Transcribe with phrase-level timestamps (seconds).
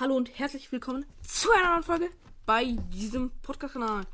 [0.00, 2.10] Hallo und herzlich willkommen zu einer neuen Folge
[2.46, 2.64] bei
[2.94, 4.06] diesem Podcast-Kanal.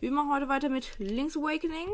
[0.00, 1.88] Wir machen heute weiter mit Link's Awakening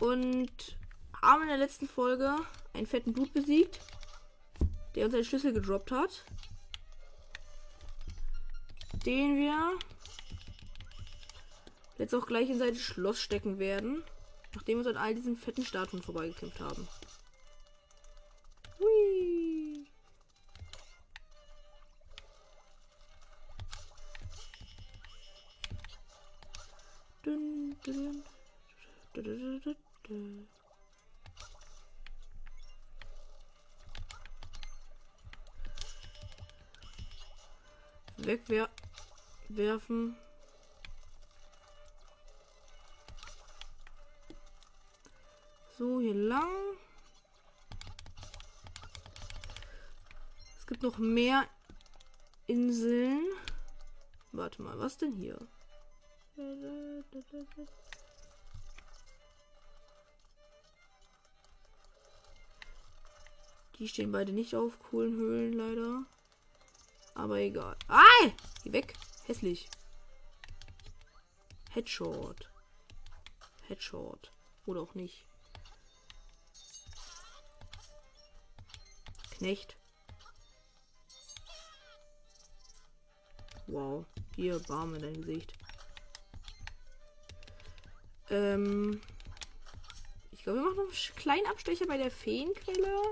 [0.00, 0.76] und
[1.22, 2.36] haben in der letzten Folge
[2.74, 3.80] einen fetten Blut besiegt,
[4.94, 6.26] der uns einen Schlüssel gedroppt hat,
[9.06, 9.78] den wir
[11.96, 14.04] jetzt auch gleich in sein Schloss stecken werden,
[14.54, 16.86] nachdem wir uns an all diesen fetten Statuen vorbeigekämpft haben.
[38.50, 40.16] Wegwerfen.
[45.78, 46.50] So, hier lang.
[50.58, 51.46] Es gibt noch mehr
[52.46, 53.24] Inseln.
[54.32, 55.38] Warte mal, was denn hier?
[63.78, 66.04] Die stehen beide nicht auf Kohlenhöhlen, leider.
[67.20, 67.76] Aber egal.
[67.86, 68.30] Ah!
[68.64, 68.94] Geh weg.
[69.26, 69.68] Hässlich.
[71.68, 72.48] Headshot.
[73.68, 74.32] Headshot.
[74.64, 75.26] Oder auch nicht.
[79.32, 79.76] Knecht.
[83.66, 84.06] Wow.
[84.36, 85.52] Hier, Barm in dein Gesicht.
[88.30, 89.02] Ähm.
[90.30, 93.02] Ich glaube, wir machen noch einen kleinen Abstecher bei der Feenquelle.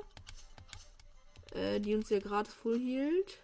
[1.53, 3.39] Äh, die uns ja gerade voll hielt.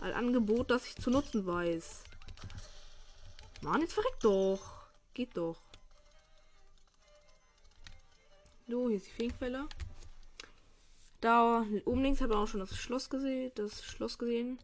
[0.00, 2.04] Ein Angebot, das ich zu nutzen weiß.
[3.62, 4.60] Mann, jetzt verreckt doch.
[5.14, 5.56] Geht doch.
[8.68, 9.68] So, hier ist die Feenquelle.
[11.20, 13.50] Da oben links hat man auch schon das Schloss gesehen.
[13.54, 14.58] Das Schloss gesehen.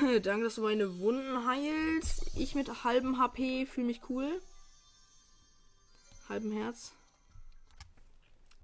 [0.22, 2.30] Danke, dass du meine Wunden heilst.
[2.36, 4.40] Ich mit halbem HP fühle mich cool.
[6.28, 6.92] Halbem Herz.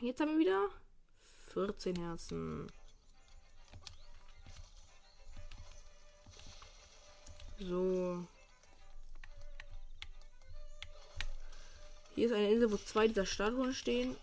[0.01, 0.69] Jetzt haben wir wieder
[1.53, 2.67] 14 Herzen.
[7.61, 8.25] So.
[12.15, 14.17] Hier ist eine Insel, wo zwei dieser Statuen stehen.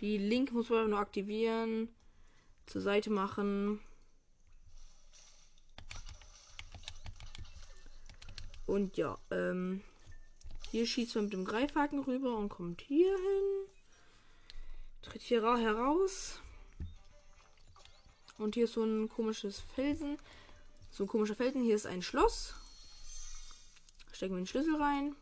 [0.00, 1.88] Die Link muss man nur aktivieren.
[2.66, 3.80] Zur Seite machen.
[8.66, 9.82] Und ja, ähm,
[10.70, 13.66] hier schießt man mit dem Greifhaken rüber und kommt hier hin.
[15.02, 16.40] Tritt hier heraus.
[18.38, 20.18] Und hier ist so ein komisches Felsen.
[20.94, 21.60] So ein komischer Felsen.
[21.60, 22.54] Hier ist ein Schloss.
[24.12, 25.16] Stecken wir den Schlüssel rein.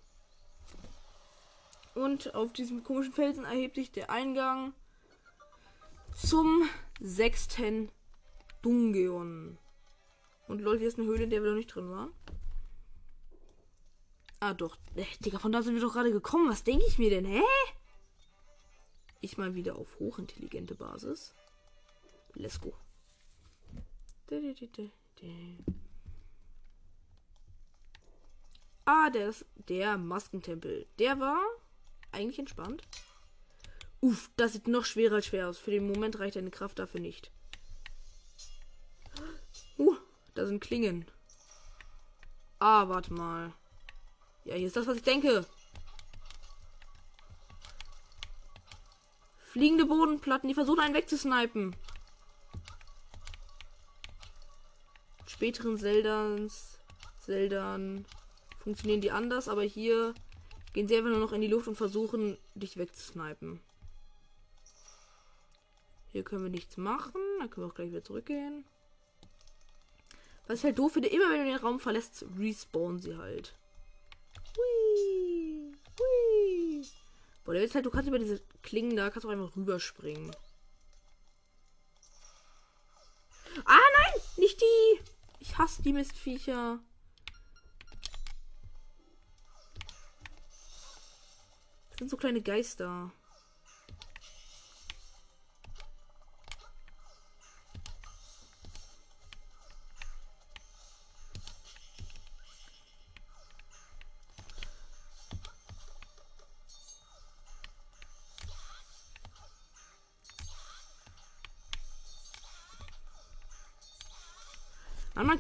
[1.95, 4.75] Und auf diesem komischen Felsen erhebt sich der Eingang
[6.15, 6.69] zum
[7.01, 7.91] sechsten
[8.61, 9.57] Dungeon.
[10.47, 12.13] Und Leute, hier ist eine Höhle, in der wir noch nicht drin waren.
[14.41, 14.77] Ah, doch.
[14.95, 16.51] Äh, Digga, von da sind wir doch gerade gekommen.
[16.51, 17.25] Was denke ich mir denn?
[17.25, 17.43] Hä?
[19.23, 21.35] Ich mal wieder auf hochintelligente Basis.
[22.35, 22.75] Let's go.
[28.85, 30.87] Ah, der ist der Maskentempel.
[30.99, 31.41] Der war
[32.11, 32.83] eigentlich entspannt.
[34.01, 35.59] Uff, das sieht noch schwerer als schwer aus.
[35.59, 37.31] Für den Moment reicht deine Kraft dafür nicht.
[39.79, 39.97] Uh,
[40.35, 41.07] da sind Klingen.
[42.59, 43.53] Ah, warte mal.
[44.45, 45.47] Ja, hier ist das, was ich denke.
[49.53, 51.77] Fliegende Bodenplatten, die versuchen einen wegzusnipen.
[55.43, 56.79] Späteren Zeldans,
[57.19, 58.07] Zeldan
[58.61, 60.15] funktionieren die anders, aber hier
[60.73, 63.59] gehen sie einfach nur noch in die Luft und versuchen, dich wegzusnipen.
[66.13, 67.21] Hier können wir nichts machen.
[67.41, 68.65] Dann können wir auch gleich wieder zurückgehen.
[70.47, 73.53] Was ich halt doof finde, immer wenn du den Raum verlässt, respawnen sie halt.
[74.57, 75.73] Hui.
[75.99, 76.87] Hui.
[77.45, 80.31] Boah, der ist halt, du kannst über diese Klingen da, kannst du einfach rüberspringen.
[83.65, 84.23] Ah, nein!
[84.37, 85.02] Nicht die!
[85.85, 86.79] Die Mistviecher.
[91.91, 93.13] Das sind so kleine Geister.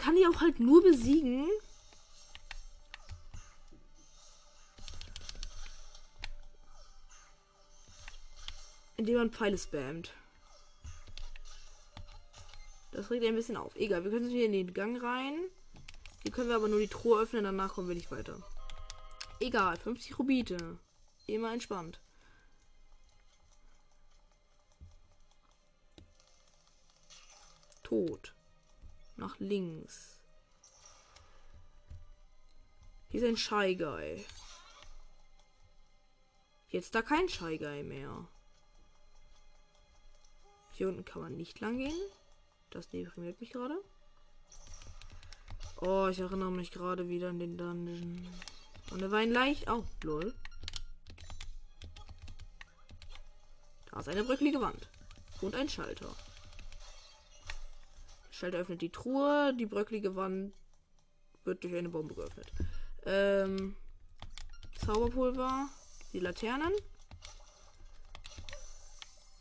[0.02, 1.46] Kann die auch halt nur besiegen.
[8.96, 10.12] indem man Pfeile spammt.
[12.92, 13.74] Das regt ein bisschen auf.
[13.74, 15.34] Egal, wir können hier in den Gang rein.
[16.22, 18.40] Hier können wir aber nur die Truhe öffnen, danach kommen wir nicht weiter.
[19.40, 20.78] Egal, 50 Rubite.
[21.26, 21.98] Immer entspannt.
[27.82, 28.34] Tot.
[29.16, 30.20] Nach links.
[33.08, 34.24] Hier ist ein Shy Guy.
[36.68, 38.26] Jetzt da kein Shy Guy mehr.
[40.72, 42.10] Hier unten kann man nicht lang gehen.
[42.70, 43.76] Das deprimiert mich gerade.
[45.76, 48.26] Oh, ich erinnere mich gerade wieder an den Dungeon.
[48.90, 49.68] Und er war ein leicht.
[49.68, 50.34] Oh, lol.
[53.90, 54.88] Da ist eine bröcklige Wand.
[55.42, 56.08] Und ein Schalter.
[58.42, 59.54] Schalter öffnet die Truhe.
[59.56, 60.52] Die bröcklige Wand
[61.44, 62.52] wird durch eine Bombe geöffnet.
[63.06, 63.76] Ähm,
[64.84, 65.68] Zauberpulver.
[66.12, 66.72] Die Laternen.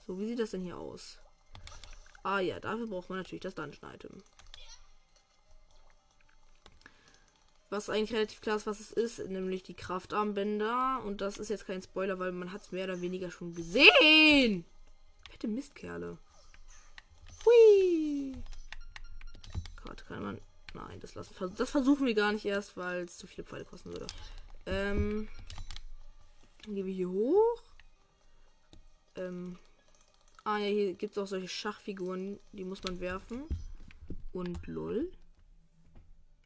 [0.06, 1.18] So, wie sieht das denn hier aus?
[2.21, 4.21] Ah ja, dafür braucht man natürlich das Dungeon-Item.
[7.71, 11.01] Was eigentlich relativ klar ist, was es ist, nämlich die Kraftarmbänder.
[11.04, 14.63] Und das ist jetzt kein Spoiler, weil man hat es mehr oder weniger schon gesehen.
[15.27, 16.19] Fette Mistkerle.
[20.73, 21.35] Nein, das lassen.
[21.57, 24.07] Das versuchen wir gar nicht erst, weil es zu viele Pfeile kosten würde.
[24.65, 25.27] Ähm.
[26.63, 27.63] Dann gehen wir hier hoch.
[29.15, 29.57] Ähm.
[30.44, 33.44] Ah ja, hier gibt es auch solche Schachfiguren, die muss man werfen.
[34.31, 35.12] Und lol.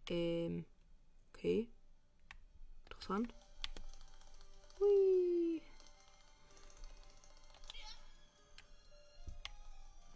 [0.10, 0.66] Ähm.
[1.34, 1.68] Okay.
[2.86, 3.34] Interessant.
[4.80, 5.62] Hui.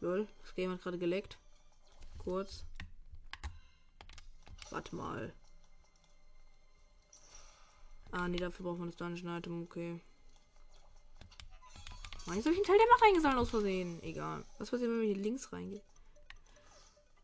[0.01, 1.37] Lol, das Game hat gerade geleckt.
[2.17, 2.65] Kurz.
[4.71, 5.33] Warte mal.
[8.11, 10.01] Ah, nee, dafür braucht man das Dungeon Item, okay.
[12.25, 14.01] Mann, soll ich einen Teil der Macht eingesammelt aus Versehen?
[14.03, 14.45] Egal.
[14.57, 15.81] Was passiert, wenn wir hier links reingehen?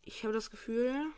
[0.04, 1.12] Ich habe das Gefühl.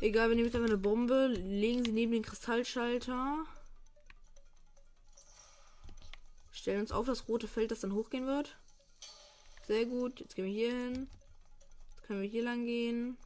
[0.00, 3.44] Egal, wir nehmen jetzt einfach eine Bombe, legen sie neben den Kristallschalter.
[6.52, 8.58] Stellen uns auf das rote Feld, das dann hochgehen wird.
[9.70, 10.18] Sehr gut.
[10.18, 11.08] Jetzt gehen wir hier hin.
[11.90, 13.16] Jetzt können wir hier lang gehen.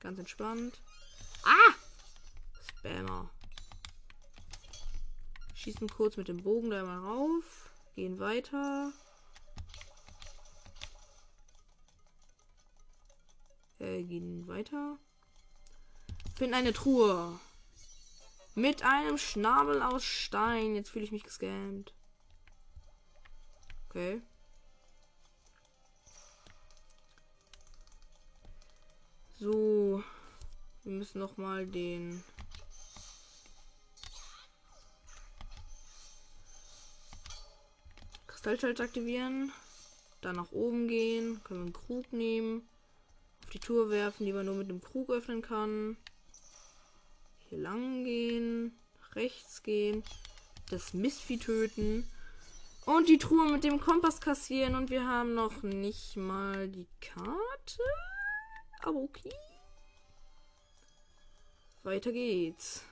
[0.00, 0.82] Ganz entspannt.
[1.44, 1.74] Ah!
[2.76, 3.30] Spammer.
[5.54, 7.70] Schießen kurz mit dem Bogen da mal rauf.
[7.94, 8.92] Gehen weiter.
[13.78, 14.98] Äh, gehen weiter.
[16.36, 17.40] Finden eine Truhe.
[18.54, 20.74] Mit einem Schnabel aus Stein.
[20.74, 21.94] Jetzt fühle ich mich gescammt.
[23.88, 24.20] Okay.
[30.98, 32.22] Müssen noch mal den
[38.26, 39.52] Kristallschalter aktivieren.
[40.20, 41.42] Dann nach oben gehen.
[41.44, 42.68] Können wir einen Krug nehmen.
[43.44, 45.96] Auf die Tour werfen, die man nur mit dem Krug öffnen kann.
[47.48, 48.78] Hier lang gehen.
[49.14, 50.02] Rechts gehen.
[50.70, 52.08] Das Mistvieh töten.
[52.86, 54.74] Und die Truhe mit dem Kompass kassieren.
[54.74, 57.82] Und wir haben noch nicht mal die Karte.
[58.82, 59.32] Aber okay.
[61.88, 62.84] Weiter geht's.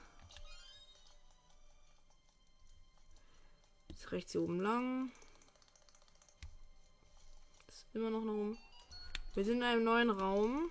[3.89, 5.13] Jetzt rechts hier oben lang.
[7.69, 8.59] ist immer noch nach oben.
[9.35, 10.71] Wir sind in einem neuen Raum.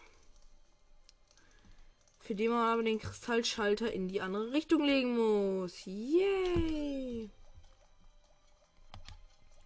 [2.17, 5.86] Für den man aber den Kristallschalter in die andere Richtung legen muss.
[5.86, 7.29] Yay!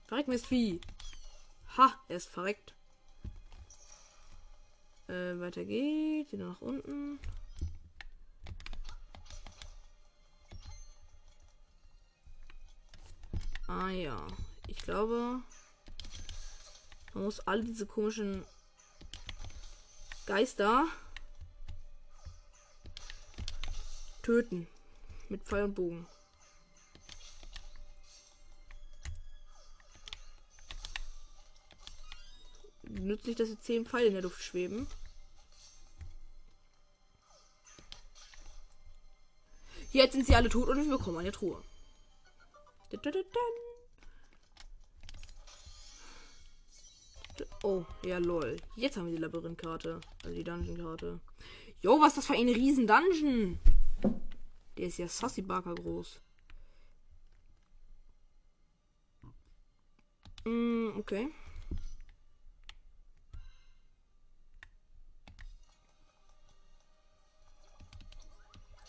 [0.04, 0.82] Verreckt Mistvieh.
[1.78, 2.76] Ha, er ist verreckt.
[5.08, 6.34] Äh, weiter geht.
[6.34, 7.22] Wieder nach unten.
[13.70, 14.26] Ah ja.
[14.66, 15.44] Ich glaube,
[17.14, 18.44] man muss alle diese komischen
[20.26, 20.88] Geister
[24.24, 24.68] töten.
[25.30, 26.08] Mit Pfeil und Bogen.
[32.82, 34.88] Nützlich, dass sie zehn Pfeile in der Luft schweben.
[39.92, 41.64] Jetzt sind sie alle tot und wir bekommen eine Truhe.
[47.64, 48.58] Oh, ja, lol.
[48.76, 50.02] Jetzt haben wir die Labyrinthkarte.
[50.24, 51.20] Also die Dungeon-Karte.
[51.82, 53.60] Jo, was ist das für ein riesen Dungeon?
[54.78, 56.20] Der ist ja Sassy Barker groß.
[60.46, 61.32] Mm, okay.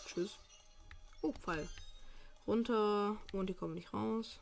[0.06, 0.38] Tschüss.
[1.22, 1.68] Oh, Pfeil.
[2.50, 4.40] Runter und die kommen nicht raus.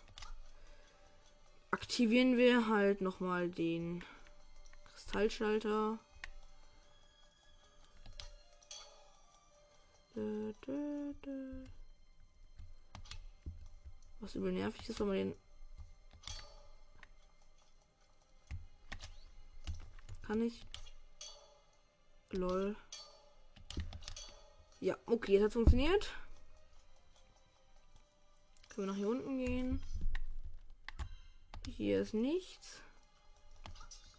[1.70, 4.02] Aktivieren wir halt nochmal den
[4.86, 5.98] Kristallschalter.
[14.20, 15.34] Was übel nervig ist, wenn man den.
[20.22, 20.64] Kann ich?
[22.30, 22.74] Lol.
[24.80, 26.10] Ja, okay, jetzt hat funktioniert.
[28.78, 29.82] Wir nach hier unten gehen?
[31.66, 32.80] Hier ist nichts.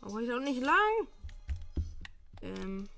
[0.02, 1.08] Aber ich auch nicht lang.
[2.42, 2.90] Ähm.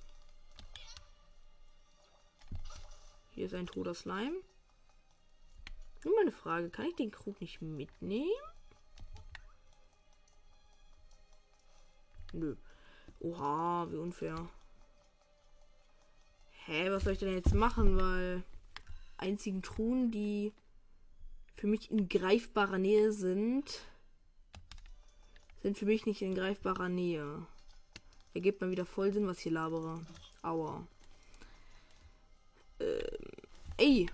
[3.30, 4.41] Hier ist ein toter Slime.
[6.03, 8.32] Nur meine Frage, kann ich den Krug nicht mitnehmen?
[12.34, 12.56] Nö.
[13.20, 14.50] Oha, wie unfair.
[16.65, 18.00] Hä, was soll ich denn jetzt machen?
[18.00, 18.44] Weil
[19.18, 20.53] einzigen Truhen, die
[21.62, 23.82] für mich in greifbarer Nähe sind,
[25.62, 27.46] sind für mich nicht in greifbarer Nähe.
[28.34, 30.03] Ergibt mal wieder voll Sinn, was hier labere.
[30.41, 30.88] Aua.
[32.80, 32.98] Ähm,
[33.77, 34.10] ey.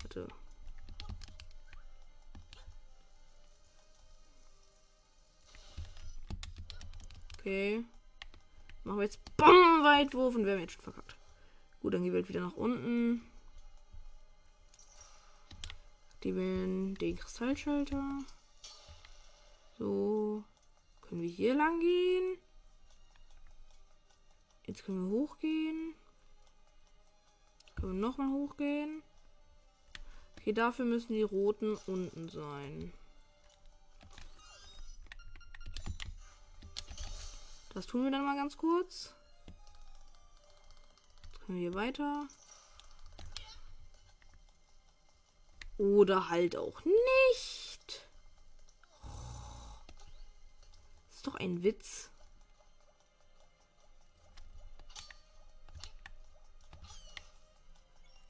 [0.00, 0.26] Warte.
[7.38, 7.84] Okay.
[8.84, 11.14] Machen wir jetzt Bombenweitwurf und wir haben jetzt schon verkackt.
[11.82, 13.20] Gut, dann gehen wir wieder nach unten.
[16.20, 18.18] Aktivieren den Kristallschalter.
[19.78, 20.44] So.
[21.00, 22.36] Können wir hier lang gehen?
[24.66, 25.94] Jetzt können wir hochgehen.
[27.74, 29.02] Können wir nochmal hochgehen?
[30.36, 32.92] Okay, dafür müssen die roten unten sein.
[37.72, 39.14] Das tun wir dann mal ganz kurz.
[41.22, 42.28] Jetzt können wir hier weiter.
[45.80, 48.06] Oder halt auch nicht.
[51.08, 52.10] Ist doch ein Witz.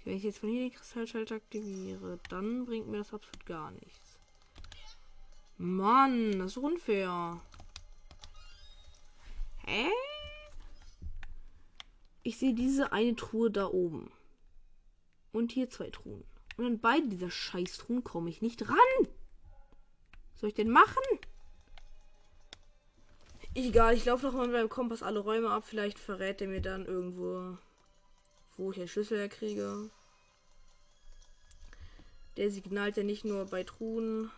[0.05, 4.17] Wenn ich jetzt von hier den Kristallschalter aktiviere, dann bringt mir das absolut gar nichts.
[5.57, 7.41] Mann, das ist unfair.
[9.67, 9.91] Hä?
[12.23, 14.13] Ich sehe diese eine Truhe da oben.
[15.33, 16.30] Und hier zwei Truhen.
[16.61, 18.77] Und an beide dieser Scheißtruhen komme ich nicht ran.
[18.99, 21.03] Was soll ich denn machen?
[23.55, 25.65] Egal, ich laufe noch mal beim Kompass alle Räume ab.
[25.67, 27.57] Vielleicht verrät er mir dann irgendwo,
[28.59, 29.89] wo ich den Schlüssel herkriege.
[32.37, 34.31] Der signalt ja nicht nur bei Truhen.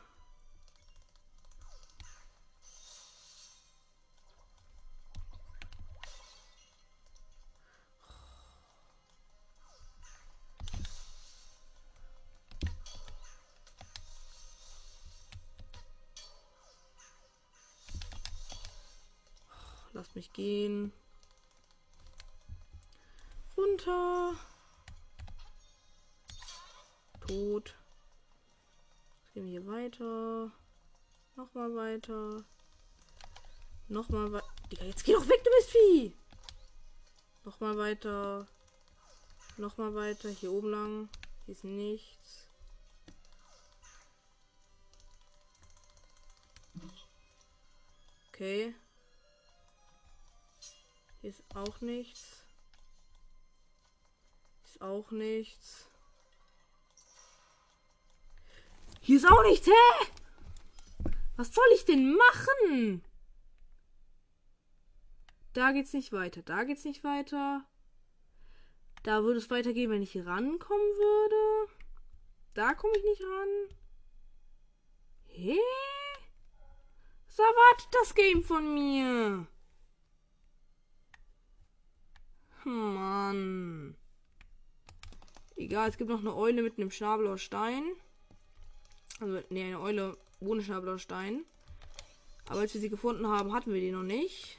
[20.42, 20.92] Gehen.
[23.56, 24.34] Runter.
[27.20, 27.75] Tot.
[29.22, 30.50] Jetzt gehen wir hier weiter.
[31.37, 32.44] Nochmal weiter.
[33.87, 34.52] Nochmal weiter.
[34.72, 36.12] Digga, jetzt geh doch weg, du bist Vieh!
[37.44, 38.49] Nochmal weiter.
[39.58, 40.28] Nochmal weiter.
[40.28, 41.08] Hier oben lang.
[41.46, 42.49] Hier ist nichts.
[48.32, 48.75] Okay.
[51.23, 52.45] Hier ist auch nichts.
[54.64, 55.88] Ist auch nichts.
[59.00, 60.07] Hier ist auch nichts, hä?
[61.37, 63.05] Was soll ich denn machen?
[65.52, 66.43] Da geht's nicht weiter.
[66.43, 67.64] Da geht's nicht weiter.
[69.05, 71.73] Da würde es weitergehen, wenn ich hier rankommen würde.
[72.55, 73.49] Da komme ich nicht ran.
[75.29, 75.59] Hä?
[77.29, 79.47] Was erwartet das Game von mir?
[82.64, 83.97] Mann.
[85.57, 87.85] Egal, es gibt noch eine Eule mit einem Schnabel aus Stein.
[89.21, 91.45] Also, ne, eine Eule ohne Schnabel aus Stein.
[92.49, 94.59] Aber als wir sie gefunden haben, hatten wir die noch nicht.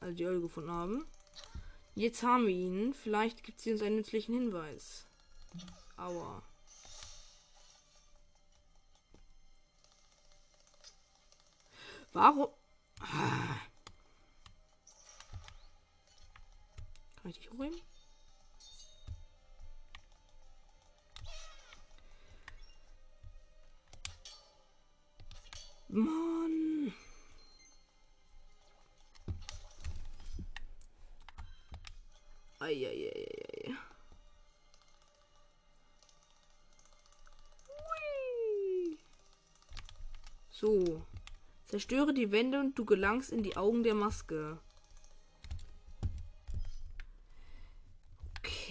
[0.00, 1.06] Also die Eule gefunden haben.
[1.94, 2.94] Jetzt haben wir ihn.
[2.94, 5.06] Vielleicht gibt sie uns einen nützlichen Hinweis.
[5.96, 6.42] Aua.
[12.12, 12.48] Warum?
[13.00, 13.71] Ah.
[17.22, 17.72] Kann ich dich holen?
[25.88, 26.92] Mann.
[32.58, 33.76] Eieieiei.
[40.50, 41.02] So.
[41.66, 44.58] Zerstöre die Wände und du gelangst in die Augen der Maske.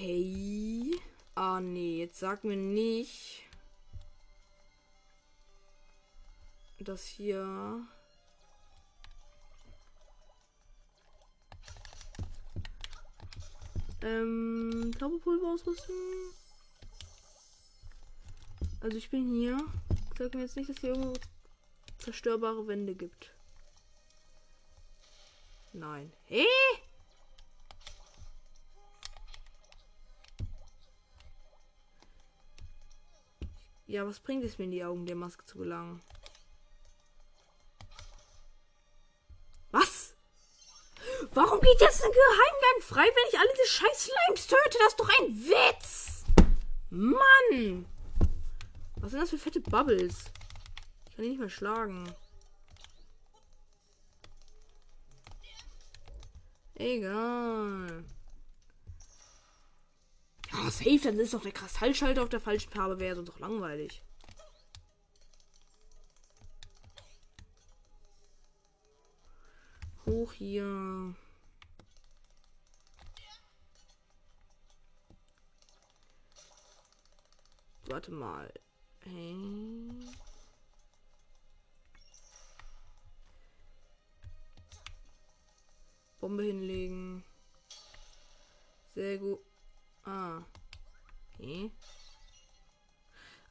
[0.01, 0.99] Okay.
[1.35, 3.43] Ah, nee, jetzt sag mir nicht,
[6.79, 7.85] dass hier.
[14.01, 15.93] Ähm, Zauberpulver ausrüsten.
[18.79, 19.63] Also ich bin hier.
[20.17, 21.13] Sag mir jetzt nicht, dass hier irgendwo
[21.99, 23.35] zerstörbare Wände gibt.
[25.73, 26.11] Nein.
[26.25, 26.47] Hey!
[33.91, 36.01] Ja, was bringt es mir in die Augen der Maske zu gelangen?
[39.71, 40.15] Was?
[41.33, 44.77] Warum geht jetzt ein Geheimgang frei, wenn ich alle diese scheiß Slimes töte?
[44.79, 46.23] Das ist doch ein Witz!
[46.89, 47.85] Mann!
[48.95, 50.23] Was sind das für fette Bubbles?
[51.09, 52.15] Ich kann die nicht mehr schlagen.
[56.75, 58.05] Egal.
[60.63, 64.03] Ja, safe, dann ist doch der Kristallschalter auf der falschen Farbe, wäre sonst doch langweilig.
[70.05, 71.15] Hoch hier.
[77.85, 78.53] Warte mal.
[78.99, 79.35] Hey.
[86.19, 87.23] Bombe hinlegen.
[88.93, 89.39] Sehr gut.
[90.03, 90.41] Ah.
[91.33, 91.71] Okay.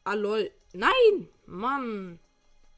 [0.04, 0.50] Ah, lol.
[0.73, 1.28] Nein!
[1.47, 2.19] Mann!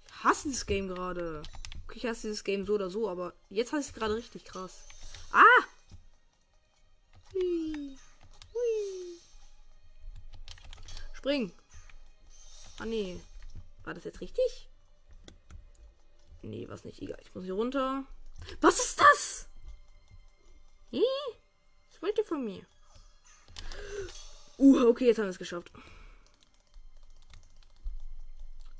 [0.06, 1.42] Ich hasse dieses Game gerade.
[1.84, 4.44] Okay, ich hasse dieses Game so oder so, aber jetzt hasse ich es gerade richtig
[4.44, 4.86] krass.
[5.32, 5.64] Ah!
[7.32, 7.96] Hui.
[8.52, 9.18] Hui.
[11.14, 11.52] Spring!
[12.78, 13.20] Ah, nee.
[13.84, 14.68] War das jetzt richtig?
[16.42, 17.00] Nee, was nicht.
[17.00, 17.18] Egal.
[17.22, 18.04] Ich muss hier runter.
[18.60, 19.48] Was ist das?
[20.90, 21.00] Hm?
[21.90, 22.66] Was wollt ihr von mir?
[24.58, 25.70] Uh, okay, jetzt haben wir es geschafft.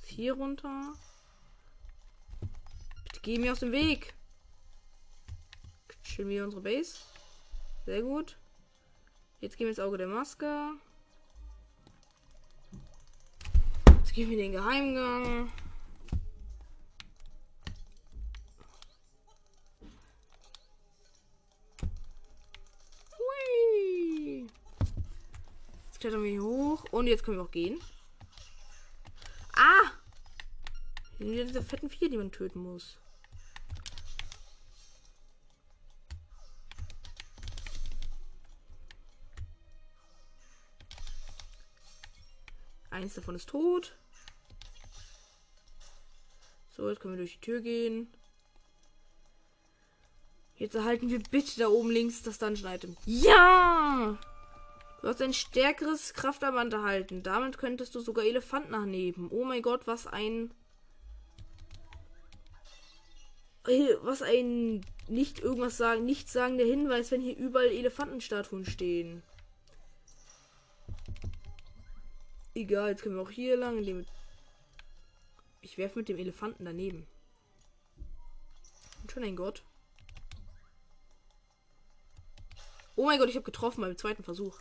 [0.07, 0.93] Hier runter.
[3.05, 4.15] Bitte geh mir aus dem Weg.
[6.03, 6.99] Schön wir unsere Base.
[7.87, 8.37] Sehr gut.
[9.41, 10.75] Jetzt gehen wir ins Auge der Maske.
[13.99, 15.51] Jetzt gehen wir in den Geheimgang.
[26.03, 26.85] Klettern wir hier hoch.
[26.91, 27.81] Und jetzt können wir auch gehen.
[29.55, 29.93] Ah!
[31.17, 32.99] Hier sind wieder diese fetten Vier, die man töten muss.
[42.91, 43.97] Eins davon ist tot.
[46.77, 48.13] So, jetzt können wir durch die Tür gehen.
[50.57, 52.97] Jetzt erhalten wir bitte da oben links das Dungeon-Item.
[53.07, 54.19] Ja!
[55.03, 57.25] Du hast ein stärkeres Kraftarmband erhalten.
[57.25, 59.29] Damit könntest du sogar Elefant nachnehmen.
[59.33, 60.55] Oh mein Gott, was ein.
[63.67, 69.25] Äh, was ein nicht irgendwas sagen, nicht sagender Hinweis, wenn hier überall Elefantenstatuen stehen.
[72.55, 74.07] Egal, jetzt können wir auch hier lang.
[75.63, 77.09] Ich werfe mit dem Elefanten daneben.
[79.01, 79.65] Und schon ein Gott.
[82.95, 84.61] Oh mein Gott, ich habe getroffen beim zweiten Versuch.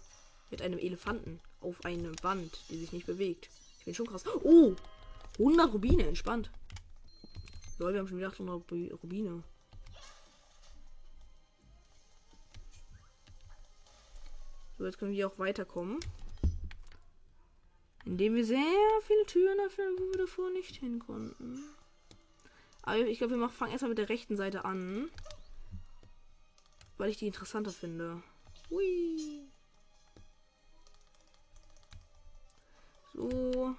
[0.51, 3.49] Mit einem Elefanten auf eine Wand, die sich nicht bewegt.
[3.79, 4.23] Ich bin schon krass.
[4.43, 4.75] Oh!
[5.39, 6.51] 100 Rubine, entspannt.
[7.79, 9.43] Leute, wir haben schon wieder 800 Rubine.
[14.77, 15.99] So, jetzt können wir auch weiterkommen.
[18.05, 18.57] Indem wir sehr
[19.03, 21.63] viele Türen öffnen, wo wir davor nicht hin konnten.
[22.81, 25.09] Aber ich glaube, wir fangen erstmal mit der rechten Seite an.
[26.97, 28.21] Weil ich die interessanter finde.
[28.69, 29.50] Hui.
[33.21, 33.75] So.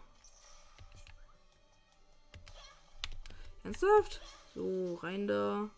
[3.65, 4.21] Ernsthaft?
[4.55, 5.69] So, rein da.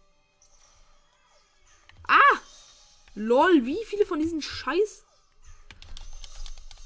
[2.07, 2.39] Ah!
[3.15, 5.05] Lol, wie viele von diesen Scheiß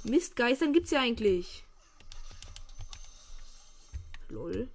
[0.05, 1.65] Mistgeistern gibt's ja eigentlich?
[4.29, 4.69] Lol.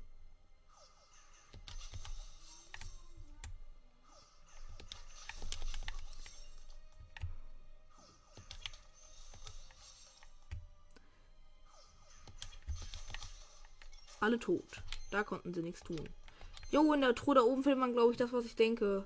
[14.24, 14.82] Alle tot.
[15.12, 16.08] Da konnten sie nichts tun.
[16.72, 19.04] Jo, in der Truhe da oben findet man, glaube ich, das, was ich denke.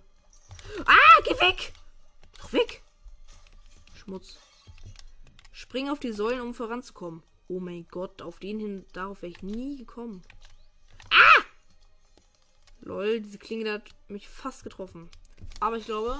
[0.85, 1.73] Ah, geh weg!
[2.37, 2.83] Doch weg!
[3.95, 4.37] Schmutz.
[5.51, 7.23] Spring auf die Säulen, um voranzukommen.
[7.47, 10.21] Oh mein Gott, auf den hin, darauf wäre ich nie gekommen.
[11.09, 11.43] Ah!
[12.81, 15.09] Lol, diese Klinge hat mich fast getroffen.
[15.59, 16.19] Aber ich glaube.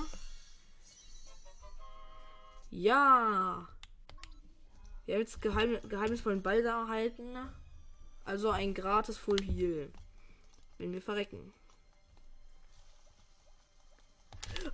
[2.71, 3.67] Ja.
[5.05, 7.37] Wir haben jetzt geheim, geheimnisvollen Ball da erhalten.
[8.27, 9.89] Also ein gratis Full Heal.
[10.77, 11.53] Wenn wir verrecken.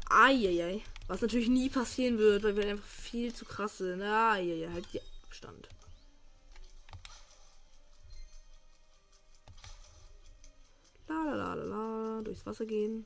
[0.09, 0.81] Eieiei.
[1.07, 4.01] Was natürlich nie passieren wird, weil wir einfach viel zu krass sind.
[4.01, 5.69] Eieiei, halt die Abstand.
[11.07, 12.21] La la la la la.
[12.23, 13.05] Durchs Wasser gehen.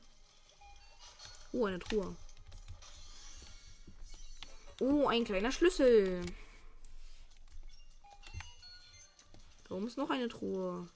[1.52, 2.16] Oh, eine Truhe.
[4.80, 6.22] Oh, ein kleiner Schlüssel.
[9.70, 10.88] Oben ist noch eine Truhe.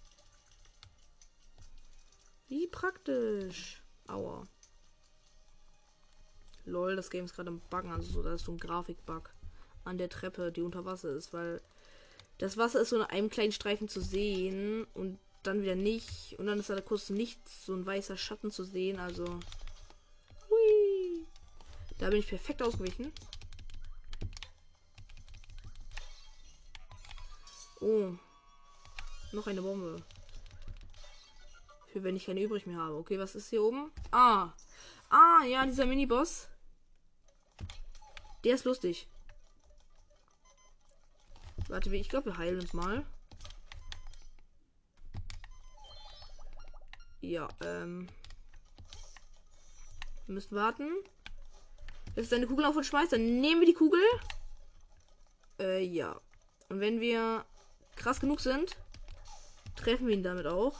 [2.49, 3.83] Wie praktisch.
[4.07, 4.47] Aua.
[6.65, 7.91] Lol, das Game ist gerade im Buggen.
[7.91, 9.31] Also so, da ist so ein Grafikbug
[9.85, 11.61] an der Treppe, die unter Wasser ist, weil
[12.39, 16.39] das Wasser ist so in einem kleinen Streifen zu sehen und dann wieder nicht.
[16.39, 18.99] Und dann ist da kurz nichts, so ein weißer Schatten zu sehen.
[18.99, 19.25] Also.
[20.49, 21.27] Hui.
[21.99, 23.13] Da bin ich perfekt ausgewichen.
[27.81, 28.13] Oh.
[29.33, 30.03] Noch eine Bombe.
[31.87, 32.97] Für wenn ich keine übrig mehr habe.
[32.97, 33.91] Okay, was ist hier oben?
[34.11, 34.53] Ah.
[35.09, 36.49] Ah, ja, dieser Miniboss.
[38.45, 39.09] Der ist lustig.
[41.69, 43.07] Warte, ich glaube, wir heilen uns mal.
[47.21, 48.09] Ja, ähm.
[50.27, 50.91] Wir müssen warten.
[52.15, 54.03] Wenn es eine Kugel auf uns schmeißt, dann nehmen wir die Kugel.
[55.59, 56.21] Äh, ja.
[56.69, 57.45] Und wenn wir
[57.97, 58.77] krass genug sind,
[59.77, 60.77] treffen wir ihn damit auch.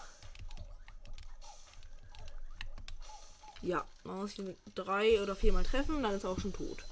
[3.63, 6.85] Ja, man muss ihn drei oder viermal treffen, dann ist er auch schon tot.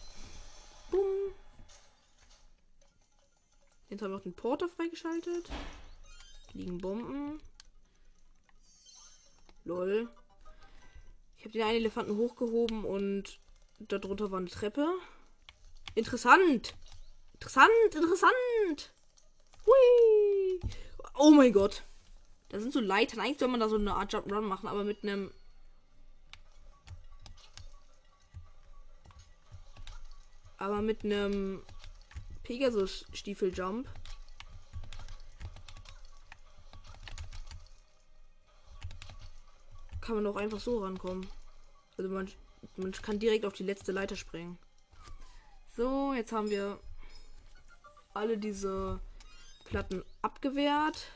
[0.90, 1.34] Bumm.
[3.88, 5.50] Jetzt haben wir auch den Porter freigeschaltet.
[6.52, 7.40] Liegen Bomben.
[9.64, 10.08] Lol.
[11.36, 13.40] Ich habe den einen Elefanten hochgehoben und
[13.80, 14.94] darunter war eine Treppe.
[15.94, 16.74] Interessant.
[17.32, 18.94] Interessant, interessant.
[19.66, 20.60] Hui.
[21.18, 21.82] Oh mein Gott.
[22.50, 23.20] Da sind so Leitern.
[23.20, 25.30] Eigentlich soll man da so eine Art Jump Run machen, aber mit einem
[30.58, 31.62] aber mit einem
[32.42, 33.88] Pegasus Stiefel Jump
[40.00, 41.26] kann man doch einfach so rankommen.
[41.96, 42.28] Also man,
[42.76, 44.58] man kann direkt auf die letzte Leiter springen.
[45.68, 46.80] So, jetzt haben wir
[48.12, 49.00] alle diese
[49.66, 51.06] Platten abgewehrt.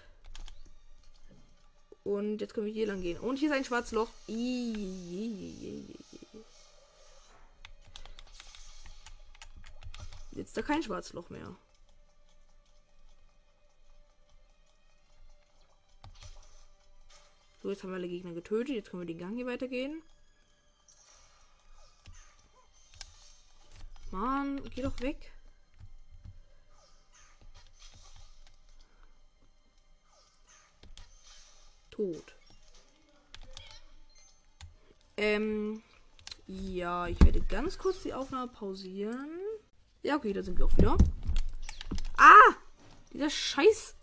[2.05, 3.19] Und jetzt können wir hier lang gehen.
[3.19, 4.11] Und hier ist ein schwarzes Loch.
[10.33, 11.57] Jetzt da kein schwarzes Loch mehr.
[17.62, 18.75] So, jetzt haben wir alle Gegner getötet.
[18.75, 20.03] Jetzt können wir den Gang hier weitergehen.
[24.11, 25.33] Mann, geh doch weg.
[32.05, 32.35] Tot.
[35.17, 35.83] Ähm,
[36.47, 39.38] ja, ich werde ganz kurz die Aufnahme pausieren.
[40.03, 40.99] Ja, okay, da sind wir auch wieder.
[42.19, 42.55] Ah!
[43.11, 43.97] Dieser scheiß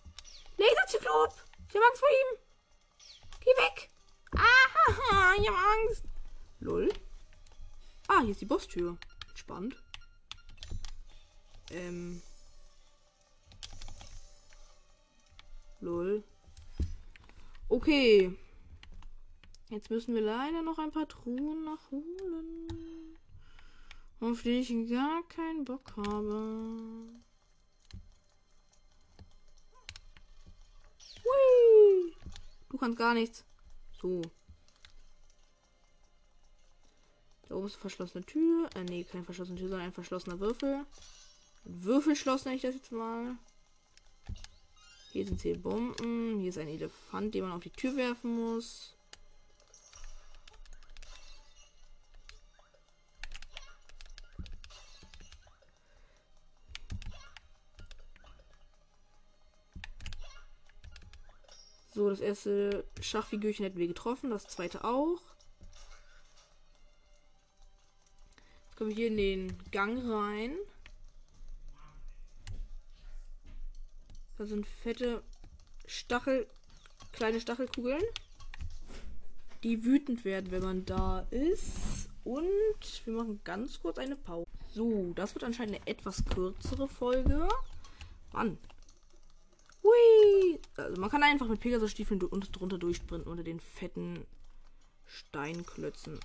[0.58, 1.36] Laserzyklop!
[1.70, 2.38] Ich habe Angst vor ihm!
[3.42, 3.90] Geh weg!
[4.36, 6.04] Ah, ich habe Angst!
[6.60, 6.90] Lol.
[8.08, 8.98] Ah, hier ist die Bosstür.
[9.36, 9.76] Spannend.
[11.70, 12.24] Ähm.
[15.82, 16.24] Lol.
[17.72, 18.38] Okay.
[19.70, 23.18] Jetzt müssen wir leider noch ein paar Truhen nachholen.
[24.20, 27.08] Auf die ich gar keinen Bock habe.
[31.24, 32.14] Hui.
[32.70, 33.46] Du kannst gar nichts.
[34.02, 34.22] So.
[37.48, 38.70] Da oben ist eine verschlossene Tür.
[38.76, 40.86] Äh, nee, keine verschlossene Tür, sondern ein verschlossener Würfel.
[41.64, 43.38] Ein Würfelschloss nenne ich das jetzt mal.
[45.12, 46.40] Hier sind zehn Bomben.
[46.40, 48.96] Hier ist ein Elefant, den man auf die Tür werfen muss.
[61.94, 65.20] So, das erste Schachfigürchen hätten wir getroffen, das zweite auch.
[68.64, 70.56] Jetzt kommen wir hier in den Gang rein.
[74.42, 75.22] Da sind fette
[75.86, 76.48] Stachel,
[77.12, 78.02] kleine Stachelkugeln,
[79.62, 82.10] die wütend werden, wenn man da ist.
[82.24, 84.48] Und wir machen ganz kurz eine Pause.
[84.74, 87.48] So, das wird anscheinend eine etwas kürzere Folge.
[88.34, 88.58] Mann,
[89.84, 90.60] Hui!
[90.76, 94.26] Also man kann einfach mit Pegasus-Stiefeln drunter durchsprinten unter den fetten
[95.06, 96.20] Steinklötzen.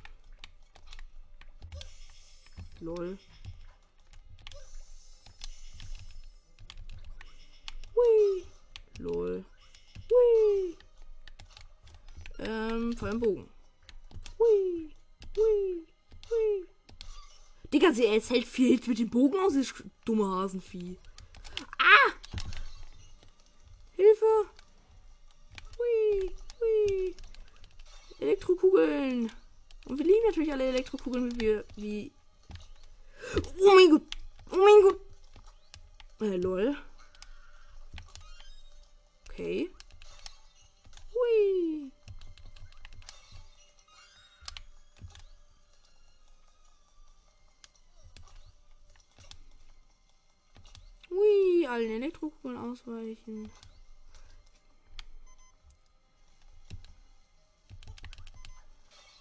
[2.81, 3.18] Lol.
[8.98, 9.44] Lol.
[10.11, 10.76] Hui.
[12.38, 13.48] Ähm, vor allem Bogen.
[14.38, 14.94] Hui.
[15.37, 15.87] Hui.
[16.30, 16.66] Hui.
[17.72, 20.96] Digga, sie es hält viel mit dem Bogen aus, dieses dumme Hasenvieh.
[21.78, 22.12] Ah!
[23.96, 24.24] Hilfe!
[25.76, 27.16] Hui, hui.
[28.20, 29.32] Elektrokugeln.
[29.87, 32.12] Und wir lieben natürlich alle Elektrokugeln, wie wir, wie.
[33.61, 34.02] Oh mein Gott!
[34.52, 35.00] Oh mein Gott!
[36.20, 36.76] Äh, lol.
[39.38, 39.68] Okay.
[41.12, 41.92] Hui.
[51.11, 53.51] Hui, allen Elektrokugeln ausweichen.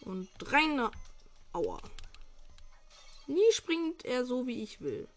[0.05, 0.89] Und rein.
[1.51, 1.81] Aua.
[3.27, 5.09] Nie springt er so, wie ich will.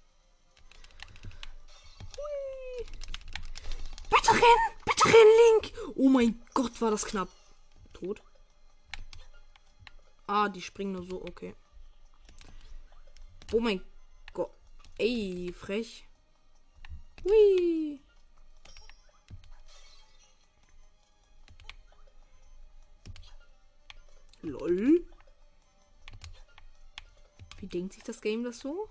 [2.16, 2.86] Hui.
[4.10, 4.77] Bitte!
[4.98, 5.94] Bitte rennen, Link!
[5.94, 7.28] Oh mein Gott, war das knapp.
[7.92, 8.20] Tot.
[10.26, 11.54] Ah, die springen nur so, okay.
[13.52, 13.80] Oh mein
[14.32, 14.50] Gott.
[14.98, 16.08] Ey, frech.
[17.24, 18.00] Hui.
[24.42, 25.06] Lol.
[27.58, 28.88] Wie denkt sich das Game das so?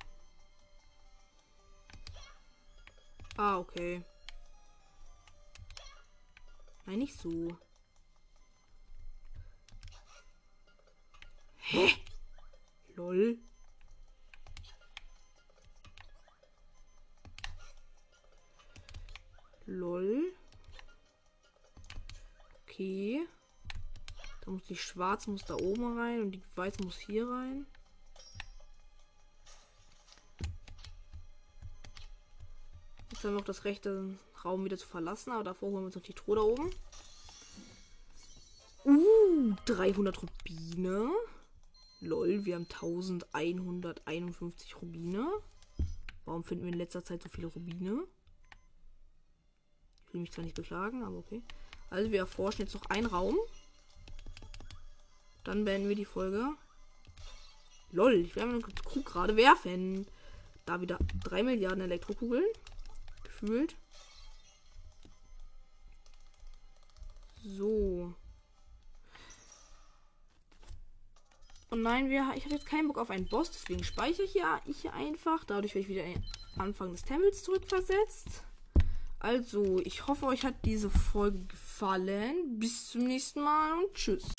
[3.36, 4.06] Ah, okay.
[6.88, 7.58] Nein, nicht so.
[11.58, 11.90] Hä?
[12.96, 13.38] Lol.
[19.66, 20.34] Lol.
[22.64, 23.28] Okay.
[24.46, 27.68] Da muss die schwarz muss da oben rein und die weiß muss hier rein.
[33.12, 35.96] Jetzt haben wir noch das rechte Raum wieder zu verlassen, aber davor holen wir uns
[35.96, 36.72] noch die Truhe da oben.
[38.86, 41.12] Uh, 300 Rubine.
[42.00, 45.28] Lol, wir haben 1151 Rubine.
[46.26, 48.04] Warum finden wir in letzter Zeit so viele Rubine?
[50.06, 51.42] Ich will mich zwar nicht beklagen, aber okay.
[51.90, 53.36] Also wir erforschen jetzt noch einen Raum.
[55.44, 56.50] Dann beenden wir die Folge.
[57.92, 60.06] Lol, ich werde meine Kuh gerade werfen.
[60.66, 62.46] Da wieder 3 Milliarden Elektrokugeln.
[63.24, 63.76] Gefühlt.
[67.56, 68.14] So.
[71.70, 74.62] Und nein, wir, ich habe jetzt keinen Bock auf einen Boss, deswegen speichere ich ja
[74.66, 75.44] ich hier einfach.
[75.46, 76.24] Dadurch werde ich wieder in den
[76.58, 78.44] Anfang des Tempels zurückversetzt.
[79.20, 82.60] Also, ich hoffe, euch hat diese Folge gefallen.
[82.60, 84.32] Bis zum nächsten Mal und tschüss.